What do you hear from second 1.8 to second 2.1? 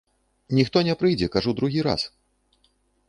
раз.